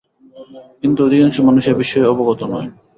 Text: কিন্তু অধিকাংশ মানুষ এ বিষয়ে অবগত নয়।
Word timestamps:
কিন্তু 0.81 0.99
অধিকাংশ 1.03 1.37
মানুষ 1.47 1.63
এ 1.67 1.79
বিষয়ে 1.81 2.09
অবগত 2.13 2.41
নয়। 2.51 2.69